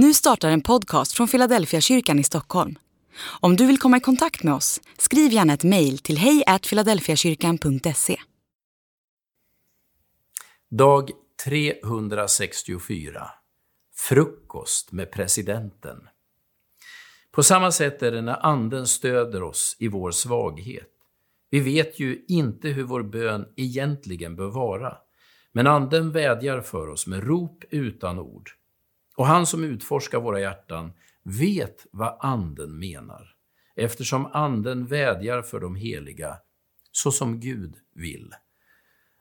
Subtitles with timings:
[0.00, 2.78] Nu startar en podcast från Philadelphia kyrkan i Stockholm.
[3.40, 8.16] Om du vill komma i kontakt med oss, skriv gärna ett mejl till hejfiladelfiakyrkan.se.
[10.70, 11.10] Dag
[11.44, 13.30] 364
[13.96, 16.08] Frukost med presidenten.
[17.32, 20.92] På samma sätt är det när Anden stöder oss i vår svaghet.
[21.50, 24.96] Vi vet ju inte hur vår bön egentligen bör vara,
[25.52, 28.57] men Anden vädjar för oss med rop utan ord.
[29.18, 30.92] Och han som utforskar våra hjärtan
[31.22, 33.34] vet vad Anden menar,
[33.76, 36.38] eftersom Anden vädjar för de heliga,
[36.92, 38.32] så som Gud vill.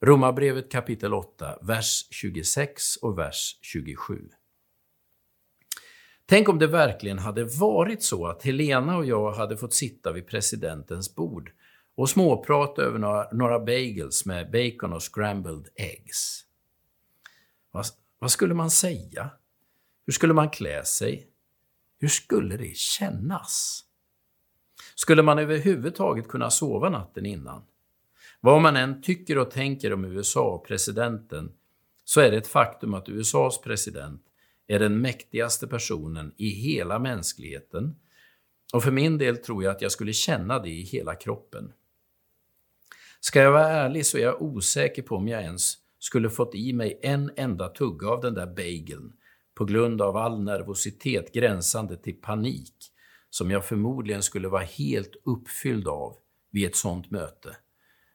[0.00, 4.28] Romarbrevet kapitel 8, vers 26 och vers 27.
[6.26, 10.26] Tänk om det verkligen hade varit så att Helena och jag hade fått sitta vid
[10.26, 11.52] presidentens bord
[11.94, 16.44] och småprata över några, några bagels med bacon och scrambled eggs.
[17.70, 17.86] Vad,
[18.18, 19.30] vad skulle man säga?
[20.06, 21.28] Hur skulle man klä sig?
[21.98, 23.84] Hur skulle det kännas?
[24.94, 27.62] Skulle man överhuvudtaget kunna sova natten innan?
[28.40, 31.52] Vad man än tycker och tänker om USA och presidenten,
[32.04, 34.22] så är det ett faktum att USAs president
[34.66, 37.96] är den mäktigaste personen i hela mänskligheten.
[38.72, 41.72] Och för min del tror jag att jag skulle känna det i hela kroppen.
[43.20, 46.72] Ska jag vara ärlig så är jag osäker på om jag ens skulle fått i
[46.72, 49.12] mig en enda tugga av den där bageln
[49.54, 52.74] på grund av all nervositet gränsande till panik
[53.30, 56.16] som jag förmodligen skulle vara helt uppfylld av
[56.50, 57.56] vid ett sådant möte.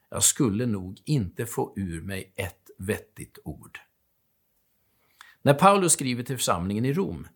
[0.09, 3.79] Jag skulle nog inte få ur mig ett vettigt ord.
[5.41, 7.27] När Paulus skriver till församlingen i Rom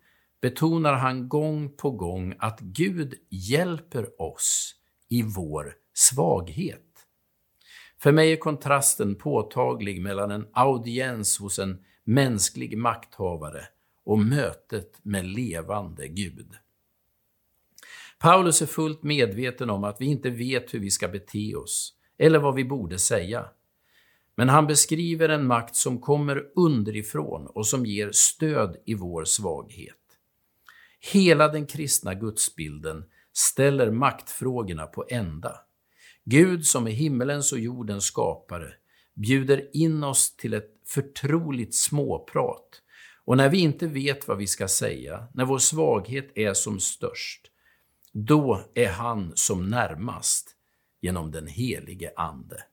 [0.41, 4.75] betonar han gång på gång att Gud hjälper oss
[5.09, 7.07] i vår svaghet.
[7.99, 13.67] För mig är kontrasten påtaglig mellan en audiens hos en mänsklig makthavare
[14.03, 16.53] och mötet med levande Gud.
[18.19, 22.39] Paulus är fullt medveten om att vi inte vet hur vi ska bete oss eller
[22.39, 23.45] vad vi borde säga.
[24.35, 29.97] Men han beskriver en makt som kommer underifrån och som ger stöd i vår svaghet.
[31.11, 35.59] Hela den kristna gudsbilden ställer maktfrågorna på ända.
[36.25, 38.73] Gud som är himmelens och jordens skapare
[39.13, 42.82] bjuder in oss till ett förtroligt småprat
[43.25, 47.51] och när vi inte vet vad vi ska säga, när vår svaghet är som störst,
[48.13, 50.55] då är han som närmast
[51.01, 52.63] genom den helige Ande.